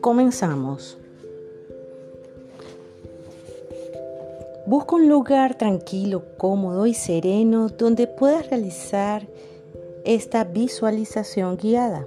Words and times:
Comenzamos. 0.00 0.96
Busca 4.66 4.96
un 4.96 5.08
lugar 5.08 5.56
tranquilo, 5.56 6.24
cómodo 6.36 6.86
y 6.86 6.94
sereno 6.94 7.68
donde 7.68 8.06
puedas 8.06 8.48
realizar 8.48 9.26
esta 10.04 10.44
visualización 10.44 11.56
guiada. 11.56 12.06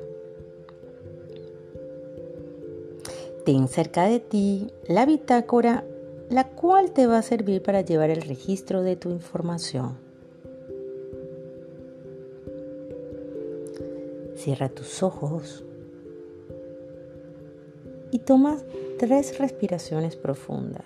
Ten 3.46 3.68
cerca 3.68 4.06
de 4.06 4.20
ti 4.20 4.72
la 4.88 5.06
bitácora, 5.06 5.84
la 6.30 6.48
cual 6.50 6.92
te 6.92 7.08
va 7.08 7.20
a 7.20 7.24
servir 7.24 7.62
para 7.62 7.82
llevar 7.82 8.10
el 8.10 8.22
registro 8.22 8.82
de 8.82 8.96
tu 8.96 9.10
información. 9.10 10.12
Cierra 14.36 14.70
tus 14.70 15.04
ojos 15.04 15.64
y 18.14 18.20
toma 18.20 18.58
tres 19.00 19.40
respiraciones 19.40 20.16
profundas. 20.16 20.86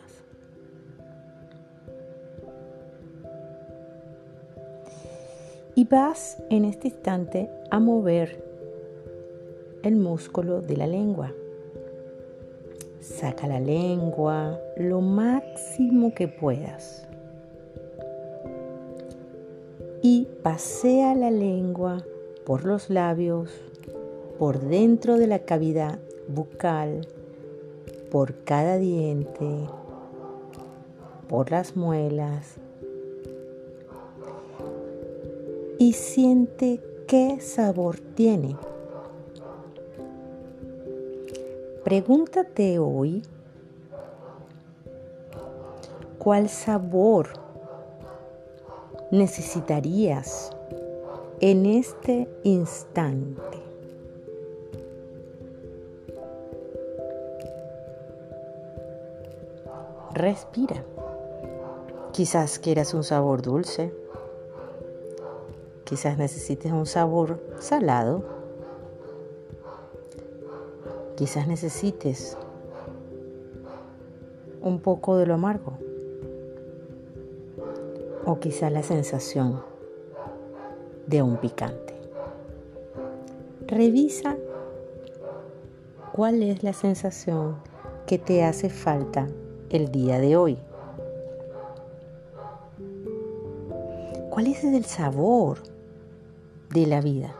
Y 5.76 5.84
vas 5.84 6.41
en 6.50 6.66
este 6.66 6.88
instante 6.88 7.50
a 7.70 7.80
mover 7.80 8.44
el 9.84 9.96
músculo 9.98 10.62
de 10.62 10.77
la 10.77 10.88
lengua. 10.88 11.34
Saca 13.02 13.46
la 13.48 13.60
lengua 13.60 14.60
lo 14.77 15.02
máximo 15.02 16.14
que 16.14 16.27
puedas. 16.27 17.05
Y 20.02 20.27
pasea 20.41 21.14
la 21.14 21.30
lengua 21.30 22.04
por 22.48 22.64
los 22.64 22.90
labios, 22.90 23.49
por 24.40 24.62
dentro 24.62 25.18
de 25.18 25.27
la 25.27 25.40
cavidad 25.40 25.99
bucal, 26.30 27.05
por 28.10 28.35
cada 28.46 28.77
diente, 28.77 29.68
por 31.27 31.52
las 31.52 31.76
muelas 31.76 32.55
y 35.77 35.91
siente 35.91 36.80
qué 37.05 37.41
sabor 37.41 37.99
tiene. 37.99 38.55
Pregúntate 41.84 42.80
hoy 42.80 43.24
cuál 46.18 46.48
sabor 46.48 47.27
necesitarías 49.12 50.57
en 51.40 51.68
este 51.68 52.27
instante. 52.43 53.57
Respira. 60.13 60.84
Quizás 62.12 62.58
quieras 62.58 62.96
un 62.96 63.04
sabor 63.04 63.43
dulce. 63.43 63.93
Quizás 65.84 66.18
necesites 66.18 66.72
un 66.72 66.88
sabor 66.88 67.40
salado. 67.59 68.24
Quizás 71.16 71.47
necesites 71.47 72.35
un 74.62 74.80
poco 74.80 75.18
de 75.18 75.28
lo 75.28 75.35
amargo. 75.35 75.78
O 78.25 78.40
quizás 78.40 78.72
la 78.72 78.81
sensación 78.81 79.66
de 81.08 81.22
un 81.22 81.38
picante. 81.38 81.96
Revisa 83.66 84.38
cuál 86.14 86.44
es 86.44 86.64
la 86.64 86.74
sensación 86.74 87.58
que 88.06 88.18
te 88.18 88.44
hace 88.44 88.70
falta 88.70 89.28
el 89.70 89.92
día 89.92 90.20
de 90.20 90.38
hoy? 90.38 90.58
¿Cuál 94.30 94.48
es 94.48 94.64
el 94.64 94.86
sabor 94.86 95.59
de 96.70 96.86
la 96.86 97.02
vida? 97.02 97.36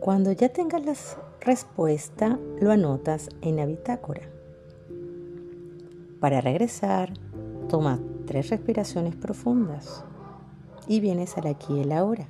Cuando 0.00 0.30
ya 0.30 0.48
tengas 0.50 0.84
la 0.84 0.94
respuesta, 1.40 2.38
lo 2.60 2.70
anotas 2.70 3.28
en 3.40 3.56
la 3.56 3.66
bitácora. 3.66 4.22
Para 6.20 6.40
regresar, 6.40 7.12
toma 7.68 8.00
tres 8.26 8.50
respiraciones 8.50 9.14
profundas 9.14 10.04
y 10.86 11.00
vienes 11.00 11.36
al 11.36 11.46
aquí 11.46 11.74
y 11.74 11.80
el 11.80 11.92
ahora. 11.92 12.28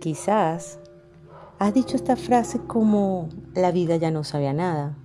Quizás 0.00 0.78
has 1.58 1.74
dicho 1.74 1.96
esta 1.96 2.16
frase 2.16 2.58
como 2.58 3.28
la 3.54 3.70
vida 3.70 3.96
ya 3.96 4.10
no 4.10 4.24
sabía 4.24 4.52
nada. 4.52 4.96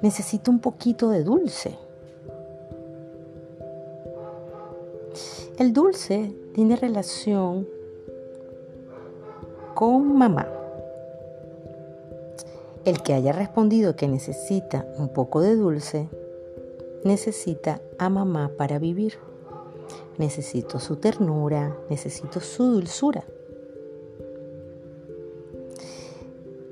Necesito 0.00 0.50
un 0.50 0.60
poquito 0.60 1.10
de 1.10 1.22
dulce. 1.22 1.78
El 5.56 5.72
dulce 5.72 6.34
tiene 6.52 6.74
relación 6.74 7.68
con 9.74 10.18
mamá. 10.18 10.48
El 12.84 13.02
que 13.02 13.14
haya 13.14 13.30
respondido 13.30 13.94
que 13.94 14.08
necesita 14.08 14.84
un 14.98 15.10
poco 15.10 15.40
de 15.40 15.54
dulce, 15.54 16.08
necesita 17.04 17.80
a 17.98 18.08
mamá 18.08 18.50
para 18.58 18.80
vivir. 18.80 19.14
Necesito 20.18 20.80
su 20.80 20.96
ternura, 20.96 21.76
necesito 21.88 22.40
su 22.40 22.64
dulzura. 22.64 23.22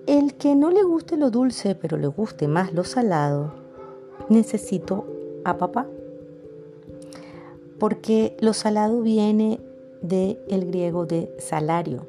El 0.08 0.34
que 0.34 0.56
no 0.56 0.72
le 0.72 0.82
guste 0.82 1.16
lo 1.16 1.30
dulce, 1.30 1.76
pero 1.76 1.96
le 1.98 2.08
guste 2.08 2.48
más 2.48 2.74
lo 2.74 2.82
salado, 2.82 3.52
necesito 4.28 5.06
a 5.44 5.56
papá. 5.56 5.86
Porque 7.82 8.36
lo 8.38 8.52
salado 8.52 9.00
viene 9.02 9.58
del 10.02 10.38
el 10.46 10.66
griego 10.66 11.04
de 11.04 11.34
salario, 11.40 12.06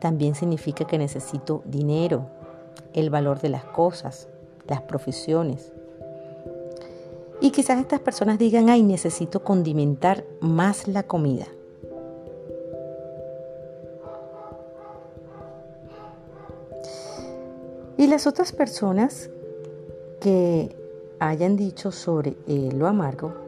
también 0.00 0.34
significa 0.34 0.86
que 0.86 0.98
necesito 0.98 1.62
dinero, 1.64 2.26
el 2.92 3.08
valor 3.08 3.40
de 3.40 3.48
las 3.48 3.64
cosas, 3.64 4.28
las 4.68 4.82
profesiones. 4.82 5.72
Y 7.40 7.52
quizás 7.52 7.80
estas 7.80 8.00
personas 8.00 8.38
digan, 8.38 8.68
ay, 8.68 8.82
necesito 8.82 9.42
condimentar 9.42 10.24
más 10.40 10.88
la 10.88 11.04
comida. 11.04 11.46
Y 17.96 18.08
las 18.08 18.26
otras 18.26 18.52
personas 18.52 19.30
que 20.20 20.76
hayan 21.18 21.56
dicho 21.56 21.90
sobre 21.92 22.36
eh, 22.46 22.68
lo 22.74 22.88
amargo, 22.88 23.45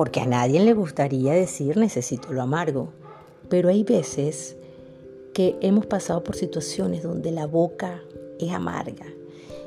porque 0.00 0.20
a 0.20 0.26
nadie 0.26 0.60
le 0.60 0.72
gustaría 0.72 1.34
decir 1.34 1.76
necesito 1.76 2.32
lo 2.32 2.40
amargo, 2.40 2.88
pero 3.50 3.68
hay 3.68 3.84
veces 3.84 4.56
que 5.34 5.58
hemos 5.60 5.84
pasado 5.84 6.24
por 6.24 6.36
situaciones 6.36 7.02
donde 7.02 7.30
la 7.32 7.46
boca 7.46 8.00
es 8.38 8.50
amarga. 8.50 9.04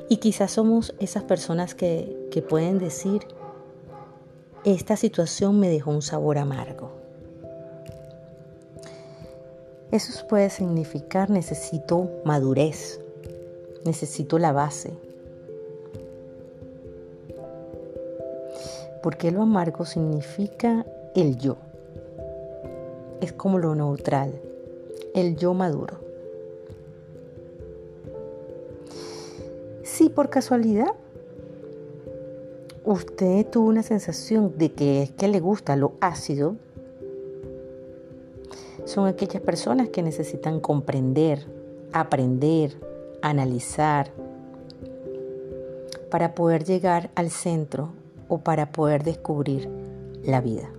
Y 0.08 0.16
quizás 0.16 0.50
somos 0.50 0.92
esas 0.98 1.22
personas 1.22 1.76
que, 1.76 2.26
que 2.32 2.42
pueden 2.42 2.80
decir, 2.80 3.28
esta 4.64 4.96
situación 4.96 5.60
me 5.60 5.68
dejó 5.68 5.92
un 5.92 6.02
sabor 6.02 6.38
amargo. 6.38 6.90
Eso 9.92 10.26
puede 10.26 10.50
significar 10.50 11.30
necesito 11.30 12.10
madurez, 12.24 12.98
necesito 13.84 14.40
la 14.40 14.50
base, 14.50 14.94
porque 19.04 19.30
lo 19.30 19.42
amargo 19.42 19.84
significa 19.84 20.86
el 21.14 21.36
yo. 21.36 21.58
Es 23.20 23.34
como 23.34 23.58
lo 23.58 23.74
neutral, 23.74 24.40
el 25.14 25.36
yo 25.36 25.52
maduro. 25.52 25.98
Si 29.82 30.08
por 30.08 30.30
casualidad 30.30 30.94
usted 32.82 33.46
tuvo 33.50 33.68
una 33.68 33.82
sensación 33.82 34.56
de 34.56 34.72
que 34.72 35.02
es 35.02 35.10
que 35.10 35.28
le 35.28 35.38
gusta 35.38 35.76
lo 35.76 35.92
ácido, 36.00 36.56
son 38.86 39.06
aquellas 39.06 39.42
personas 39.42 39.90
que 39.90 40.02
necesitan 40.02 40.60
comprender, 40.60 41.44
aprender, 41.92 42.72
analizar, 43.20 44.10
para 46.08 46.34
poder 46.34 46.64
llegar 46.64 47.10
al 47.14 47.28
centro 47.28 47.90
o 48.28 48.38
para 48.38 48.72
poder 48.72 49.04
descubrir 49.04 49.68
la 50.22 50.40
vida. 50.40 50.70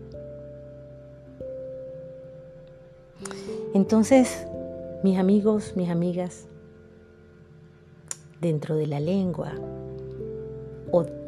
Entonces, 3.74 4.48
mis 5.04 5.20
amigos, 5.20 5.74
mis 5.76 5.90
amigas, 5.90 6.48
dentro 8.42 8.76
de 8.76 8.88
la 8.88 9.00
lengua 9.00 9.54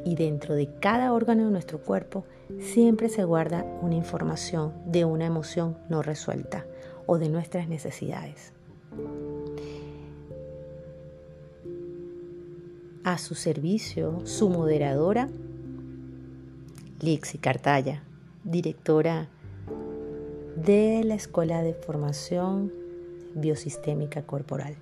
y 0.05 0.15
dentro 0.15 0.55
de 0.55 0.69
cada 0.79 1.11
órgano 1.11 1.43
de 1.45 1.51
nuestro 1.51 1.79
cuerpo, 1.79 2.23
siempre 2.59 3.09
se 3.09 3.25
guarda 3.25 3.65
una 3.81 3.95
información 3.95 4.71
de 4.85 5.03
una 5.03 5.25
emoción 5.25 5.77
no 5.89 6.01
resuelta 6.01 6.65
o 7.05 7.17
de 7.17 7.27
nuestras 7.27 7.67
necesidades. 7.67 8.53
A 13.03 13.17
su 13.17 13.35
servicio, 13.35 14.25
su 14.25 14.49
moderadora, 14.49 15.29
Lixi 16.99 17.37
Cartaya, 17.37 18.01
directora 18.43 19.29
de 20.55 21.03
la 21.03 21.13
Escuela 21.13 21.61
de 21.61 21.75
Formación 21.75 22.73
Biosistémica 23.35 24.23
Corporal. 24.23 24.75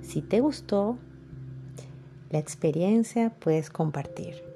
Si 0.00 0.22
te 0.22 0.38
gustó 0.38 0.96
la 2.30 2.38
experiencia, 2.38 3.30
puedes 3.30 3.68
compartir. 3.68 4.53